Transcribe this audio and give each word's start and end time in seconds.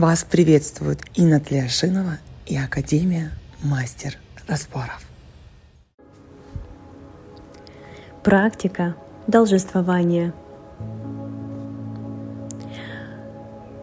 Вас 0.00 0.24
приветствует 0.24 1.00
Инна 1.14 1.40
Тлешинова 1.40 2.16
и 2.46 2.56
Академия 2.56 3.32
Мастер 3.62 4.16
Разборов. 4.48 5.06
Практика 8.22 8.96
должествования. 9.26 10.32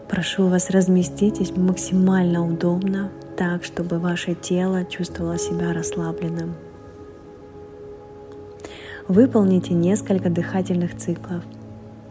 Прошу 0.09 0.47
вас, 0.47 0.71
разместитесь 0.71 1.55
максимально 1.55 2.43
удобно, 2.43 3.11
так, 3.37 3.63
чтобы 3.63 3.99
ваше 3.99 4.33
тело 4.33 4.85
чувствовало 4.85 5.37
себя 5.37 5.71
расслабленным. 5.71 6.55
Выполните 9.07 9.75
несколько 9.75 10.31
дыхательных 10.31 10.97
циклов. 10.97 11.43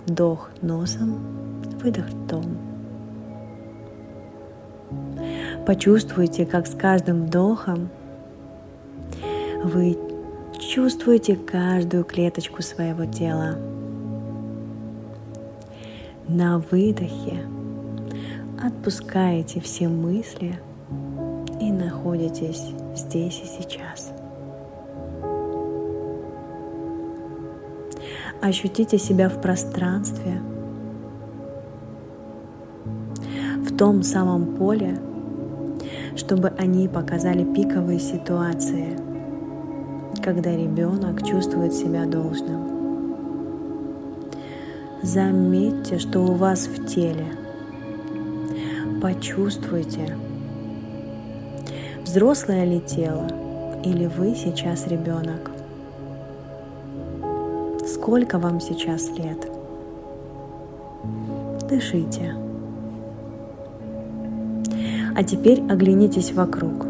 Вдох 0.07 0.51
носом, 0.63 1.61
выдох 1.83 2.07
ртом. 2.07 2.66
Почувствуйте, 5.67 6.47
как 6.47 6.69
с 6.69 6.77
каждым 6.77 7.27
вдохом 7.27 7.89
вы 9.65 9.99
чувствуете 10.61 11.35
каждую 11.35 12.05
клеточку 12.05 12.63
своего 12.63 13.05
тела. 13.05 13.59
На 16.29 16.59
выдохе 16.59 17.45
отпускаете 18.63 19.61
все 19.61 19.89
мысли 19.89 20.57
и 21.61 21.73
находитесь 21.73 22.63
здесь 22.95 23.43
и 23.43 23.63
сейчас. 23.63 24.13
Ощутите 28.41 28.99
себя 28.99 29.29
в 29.29 29.41
пространстве, 29.41 30.41
в 33.65 33.77
том 33.77 34.05
самом 34.05 34.55
поле, 34.55 34.97
чтобы 36.17 36.49
они 36.59 36.89
показали 36.89 37.45
пиковые 37.45 38.01
ситуации, 38.01 38.97
когда 40.23 40.57
ребенок 40.57 41.25
чувствует 41.25 41.75
себя 41.75 42.07
должным. 42.07 42.67
Заметьте, 45.03 45.99
что 45.99 46.21
у 46.21 46.33
вас 46.33 46.67
в 46.67 46.87
теле. 46.87 47.27
Почувствуйте, 49.01 50.17
взрослое 52.03 52.65
ли 52.65 52.81
тело 52.81 53.29
или 53.85 54.07
вы 54.07 54.35
сейчас 54.35 54.87
ребенок. 54.89 55.51
Сколько 57.87 58.39
вам 58.39 58.61
сейчас 58.61 59.11
лет? 59.11 59.49
Дышите. 61.69 62.46
А 65.17 65.25
теперь 65.25 65.63
оглянитесь 65.63 66.33
вокруг. 66.33 66.87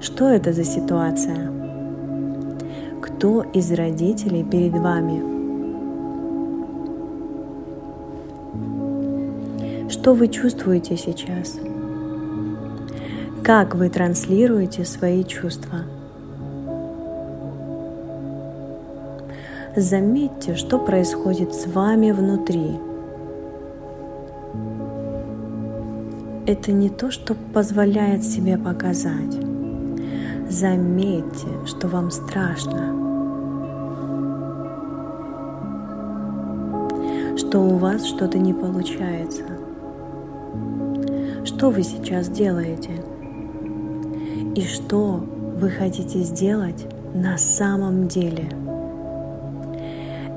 Что 0.00 0.28
это 0.28 0.52
за 0.52 0.64
ситуация? 0.64 1.52
Кто 3.00 3.42
из 3.42 3.70
родителей 3.70 4.42
перед 4.42 4.72
вами? 4.72 5.22
Что 9.88 10.12
вы 10.14 10.26
чувствуете 10.26 10.96
сейчас? 10.96 11.60
Как 13.44 13.76
вы 13.76 13.88
транслируете 13.88 14.84
свои 14.84 15.22
чувства? 15.22 15.82
Заметьте, 19.76 20.56
что 20.56 20.80
происходит 20.80 21.54
с 21.54 21.68
вами 21.68 22.10
внутри. 22.10 22.72
Это 26.46 26.70
не 26.70 26.90
то, 26.90 27.10
что 27.10 27.34
позволяет 27.34 28.22
себе 28.22 28.56
показать. 28.56 29.36
Заметьте, 30.48 31.48
что 31.64 31.88
вам 31.88 32.12
страшно. 32.12 32.94
Что 37.36 37.58
у 37.58 37.78
вас 37.78 38.06
что-то 38.06 38.38
не 38.38 38.54
получается. 38.54 39.42
Что 41.44 41.70
вы 41.70 41.82
сейчас 41.82 42.28
делаете? 42.28 42.92
И 44.54 44.62
что 44.62 45.24
вы 45.60 45.68
хотите 45.68 46.20
сделать 46.20 46.86
на 47.12 47.38
самом 47.38 48.06
деле? 48.06 48.48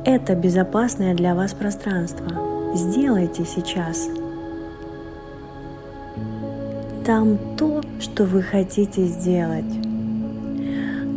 Это 0.05 0.33
безопасное 0.33 1.13
для 1.13 1.35
вас 1.35 1.53
пространство. 1.53 2.73
Сделайте 2.73 3.45
сейчас. 3.45 4.09
Там 7.09 7.39
то, 7.57 7.81
что 7.99 8.23
вы 8.23 8.43
хотите 8.43 9.05
сделать. 9.05 9.65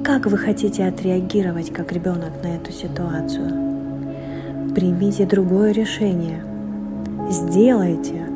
Как 0.03 0.25
вы 0.25 0.39
хотите 0.39 0.87
отреагировать 0.87 1.71
как 1.71 1.93
ребенок 1.93 2.31
на 2.43 2.57
эту 2.57 2.73
ситуацию? 2.73 4.73
Примите 4.75 5.27
другое 5.27 5.73
решение. 5.73 6.43
Сделайте 7.29 8.27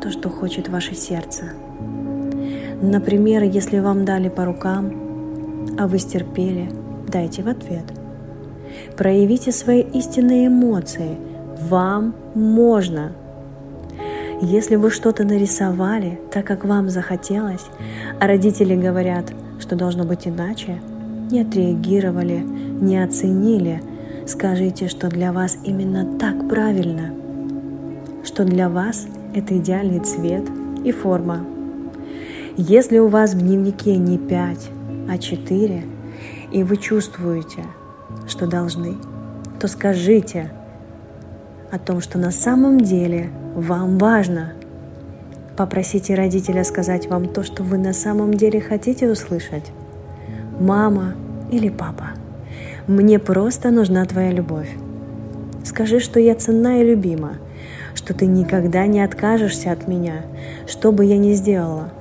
то, 0.00 0.10
что 0.10 0.30
хочет 0.30 0.70
ваше 0.70 0.94
сердце. 0.94 1.50
Например, 2.80 3.42
если 3.42 3.78
вам 3.78 4.06
дали 4.06 4.30
по 4.30 4.46
рукам, 4.46 5.76
а 5.78 5.86
вы 5.86 5.98
стерпели, 5.98 6.70
дайте 7.06 7.42
в 7.42 7.48
ответ– 7.48 7.84
Проявите 8.96 9.52
свои 9.52 9.80
истинные 9.80 10.46
эмоции. 10.46 11.18
Вам 11.68 12.14
можно. 12.34 13.12
Если 14.42 14.76
вы 14.76 14.90
что-то 14.90 15.24
нарисовали 15.24 16.20
так, 16.30 16.46
как 16.46 16.64
вам 16.64 16.90
захотелось, 16.90 17.64
а 18.20 18.26
родители 18.26 18.76
говорят, 18.76 19.32
что 19.58 19.76
должно 19.76 20.04
быть 20.04 20.26
иначе, 20.26 20.82
не 21.30 21.40
отреагировали, 21.40 22.40
не 22.40 23.02
оценили, 23.02 23.80
скажите, 24.26 24.88
что 24.88 25.08
для 25.08 25.32
вас 25.32 25.56
именно 25.64 26.18
так 26.18 26.48
правильно, 26.48 27.14
что 28.24 28.44
для 28.44 28.68
вас 28.68 29.06
это 29.34 29.56
идеальный 29.56 30.00
цвет 30.00 30.44
и 30.84 30.92
форма. 30.92 31.46
Если 32.56 32.98
у 32.98 33.08
вас 33.08 33.32
в 33.32 33.38
дневнике 33.38 33.96
не 33.96 34.18
5, 34.18 34.70
а 35.08 35.16
4, 35.16 35.84
и 36.52 36.62
вы 36.62 36.76
чувствуете– 36.76 37.64
что 38.26 38.46
должны, 38.46 38.96
то 39.60 39.68
скажите 39.68 40.50
о 41.70 41.78
том, 41.78 42.00
что 42.00 42.18
на 42.18 42.30
самом 42.30 42.80
деле 42.80 43.30
вам 43.54 43.98
важно. 43.98 44.52
Попросите 45.56 46.14
родителя 46.14 46.64
сказать 46.64 47.08
вам 47.08 47.28
то, 47.28 47.42
что 47.42 47.62
вы 47.62 47.78
на 47.78 47.92
самом 47.92 48.34
деле 48.34 48.60
хотите 48.60 49.10
услышать. 49.10 49.72
Мама 50.58 51.14
или 51.50 51.68
папа, 51.68 52.10
мне 52.86 53.18
просто 53.18 53.70
нужна 53.70 54.04
твоя 54.04 54.30
любовь. 54.30 54.70
Скажи, 55.64 56.00
что 56.00 56.18
я 56.18 56.34
ценна 56.34 56.80
и 56.80 56.84
любима, 56.84 57.34
что 57.94 58.14
ты 58.14 58.26
никогда 58.26 58.86
не 58.86 59.00
откажешься 59.00 59.72
от 59.72 59.86
меня, 59.86 60.22
что 60.66 60.92
бы 60.92 61.04
я 61.04 61.18
ни 61.18 61.32
сделала. 61.34 61.92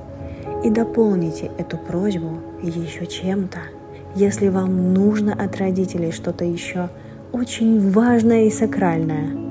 И 0.63 0.69
дополните 0.69 1.51
эту 1.57 1.77
просьбу 1.77 2.37
еще 2.61 3.05
чем-то– 3.05 3.59
если 4.15 4.49
вам 4.49 4.93
нужно 4.93 5.33
от 5.33 5.57
родителей 5.57 6.11
что-то 6.11 6.43
еще 6.43 6.89
очень 7.31 7.89
важное 7.91 8.45
и 8.45 8.51
сакральное. 8.51 9.50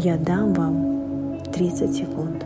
Я 0.00 0.16
дам 0.16 0.54
вам 0.54 1.40
30 1.52 1.94
секунд. 1.96 2.44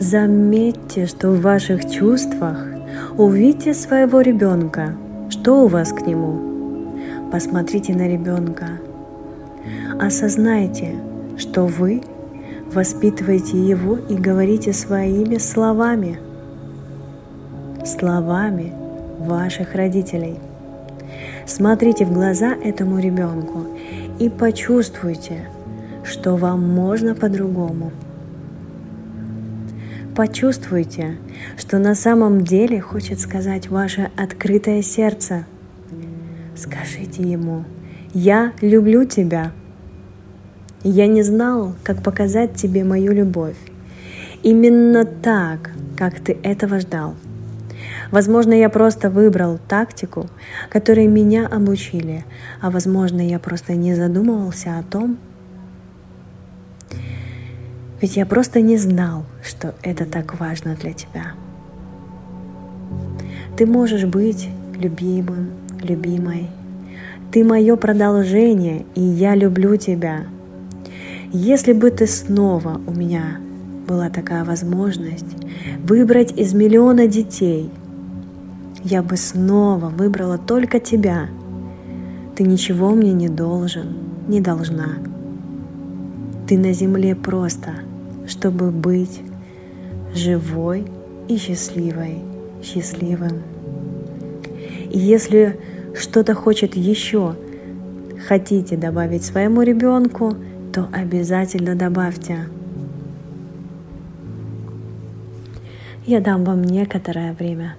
Заметьте, 0.00 1.04
что 1.04 1.28
в 1.28 1.42
ваших 1.42 1.90
чувствах 1.90 2.66
увидите 3.18 3.74
своего 3.74 4.22
ребенка. 4.22 4.94
Что 5.28 5.64
у 5.64 5.66
вас 5.66 5.92
к 5.92 6.06
нему? 6.06 6.94
Посмотрите 7.30 7.94
на 7.94 8.08
ребенка. 8.08 8.80
Осознайте, 10.00 10.94
что 11.36 11.66
вы 11.66 12.00
воспитываете 12.72 13.58
его 13.58 13.98
и 13.98 14.14
говорите 14.14 14.72
своими 14.72 15.36
словами. 15.36 16.18
Словами 17.84 18.72
ваших 19.18 19.74
родителей. 19.74 20.38
Смотрите 21.44 22.06
в 22.06 22.12
глаза 22.14 22.54
этому 22.54 23.00
ребенку 23.00 23.66
и 24.18 24.30
почувствуйте, 24.30 25.50
что 26.04 26.36
вам 26.36 26.66
можно 26.66 27.14
по-другому– 27.14 27.92
Почувствуйте, 30.14 31.18
что 31.56 31.78
на 31.78 31.94
самом 31.94 32.42
деле 32.42 32.80
хочет 32.80 33.20
сказать 33.20 33.68
ваше 33.68 34.10
открытое 34.16 34.82
сердце. 34.82 35.46
Скажите 36.56 37.22
ему, 37.22 37.64
я 38.12 38.52
люблю 38.60 39.04
тебя. 39.04 39.52
Я 40.82 41.06
не 41.06 41.22
знал, 41.22 41.74
как 41.84 42.02
показать 42.02 42.54
тебе 42.54 42.82
мою 42.82 43.12
любовь. 43.12 43.56
Именно 44.42 45.04
так, 45.04 45.70
как 45.96 46.18
ты 46.18 46.36
этого 46.42 46.80
ждал. 46.80 47.14
Возможно, 48.10 48.52
я 48.52 48.68
просто 48.68 49.10
выбрал 49.10 49.58
тактику, 49.68 50.28
которой 50.70 51.06
меня 51.06 51.46
обучили, 51.46 52.24
а 52.60 52.70
возможно, 52.70 53.20
я 53.20 53.38
просто 53.38 53.74
не 53.74 53.94
задумывался 53.94 54.78
о 54.78 54.82
том, 54.82 55.18
ведь 58.00 58.16
я 58.16 58.24
просто 58.24 58.60
не 58.60 58.76
знал, 58.76 59.24
что 59.42 59.74
это 59.82 60.06
так 60.06 60.40
важно 60.40 60.74
для 60.74 60.92
тебя. 60.92 61.34
Ты 63.56 63.66
можешь 63.66 64.04
быть 64.04 64.48
любимым, 64.78 65.50
любимой. 65.82 66.48
Ты 67.30 67.44
мое 67.44 67.76
продолжение, 67.76 68.86
и 68.94 69.02
я 69.02 69.34
люблю 69.34 69.76
тебя. 69.76 70.24
Если 71.32 71.72
бы 71.72 71.90
ты 71.90 72.06
снова 72.06 72.80
у 72.86 72.92
меня 72.92 73.38
была 73.86 74.08
такая 74.08 74.44
возможность 74.44 75.36
выбрать 75.84 76.32
из 76.32 76.54
миллиона 76.54 77.06
детей, 77.06 77.70
я 78.82 79.02
бы 79.02 79.16
снова 79.16 79.90
выбрала 79.90 80.38
только 80.38 80.80
тебя. 80.80 81.28
Ты 82.34 82.44
ничего 82.44 82.90
мне 82.94 83.12
не 83.12 83.28
должен, 83.28 83.94
не 84.26 84.40
должна. 84.40 84.94
Ты 86.48 86.56
на 86.56 86.72
земле 86.72 87.14
просто– 87.14 87.74
чтобы 88.30 88.70
быть 88.70 89.20
живой 90.14 90.86
и 91.28 91.36
счастливой, 91.36 92.18
счастливым. 92.62 93.42
И 94.90 94.98
если 94.98 95.58
что-то 95.94 96.34
хочет 96.34 96.76
еще, 96.76 97.34
хотите 98.28 98.76
добавить 98.76 99.24
своему 99.24 99.62
ребенку, 99.62 100.36
то 100.72 100.88
обязательно 100.92 101.74
добавьте. 101.74 102.46
Я 106.06 106.20
дам 106.20 106.44
вам 106.44 106.62
некоторое 106.62 107.32
время. 107.32 107.76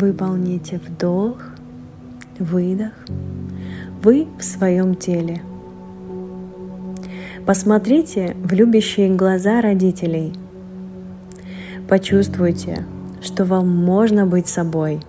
Выполните 0.00 0.78
вдох, 0.78 1.38
выдох. 2.38 2.92
Вы 4.00 4.28
в 4.38 4.44
своем 4.44 4.94
теле. 4.94 5.42
Посмотрите 7.44 8.36
в 8.40 8.52
любящие 8.52 9.08
глаза 9.08 9.60
родителей. 9.60 10.32
Почувствуйте, 11.88 12.84
что 13.20 13.44
вам 13.44 13.68
можно 13.68 14.24
быть 14.24 14.46
собой, 14.46 15.00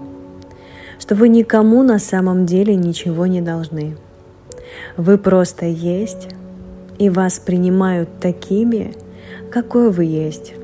что 1.00 1.14
вы 1.14 1.30
никому 1.30 1.84
на 1.84 2.00
самом 2.00 2.48
деле 2.48 2.76
ничего 2.76 3.28
не 3.28 3.42
должны. 3.42 3.96
Вы 4.98 5.20
просто 5.20 5.68
есть, 5.68 6.30
и 6.98 7.12
вас 7.12 7.38
принимают 7.38 8.10
такими, 8.20 8.96
какой 9.52 9.92
вы 9.92 10.06
есть. 10.06 10.56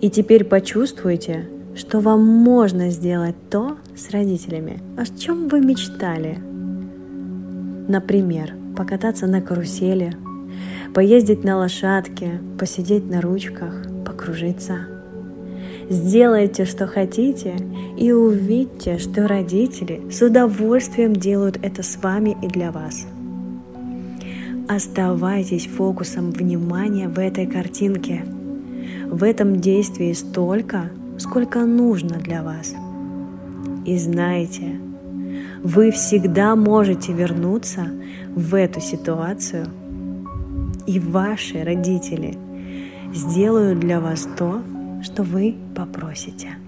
И 0.00 0.08
теперь 0.08 0.44
почувствуйте, 0.44 1.44
что 1.76 2.00
вам 2.00 2.24
можно 2.24 2.90
сделать 2.90 3.36
то 3.50 3.76
с 3.96 4.10
родителями, 4.10 4.80
о 4.96 5.06
чем 5.06 5.48
вы 5.48 5.60
мечтали. 5.60 6.38
Например, 7.88 8.54
покататься 8.76 9.26
на 9.26 9.40
карусели, 9.40 10.14
поездить 10.94 11.44
на 11.44 11.58
лошадке, 11.58 12.40
посидеть 12.58 13.08
на 13.10 13.20
ручках, 13.20 13.86
покружиться. 14.06 14.86
Сделайте, 15.90 16.64
что 16.64 16.86
хотите, 16.86 17.56
и 17.98 18.12
увидьте, 18.12 18.98
что 18.98 19.28
родители 19.28 20.00
с 20.10 20.22
удовольствием 20.22 21.14
делают 21.14 21.58
это 21.62 21.82
с 21.82 21.96
вами 22.02 22.36
и 22.42 22.48
для 22.48 22.72
вас. 22.72 23.06
Оставайтесь 24.66 25.66
фокусом 25.66 26.30
внимания 26.30 27.08
в 27.08 27.18
этой 27.18 27.46
картинке. 27.46 28.24
В 29.10 29.22
этом 29.22 29.60
действии 29.60 30.12
столько, 30.14 30.90
сколько 31.18 31.64
нужно 31.64 32.18
для 32.18 32.42
вас. 32.42 32.74
И 33.84 33.98
знайте, 33.98 34.80
вы 35.62 35.90
всегда 35.90 36.56
можете 36.56 37.12
вернуться 37.12 37.88
в 38.34 38.54
эту 38.54 38.80
ситуацию, 38.80 39.66
и 40.86 41.00
ваши 41.00 41.62
родители 41.62 42.36
сделают 43.14 43.80
для 43.80 44.00
вас 44.00 44.28
то, 44.36 44.60
что 45.02 45.22
вы 45.22 45.56
попросите. 45.74 46.58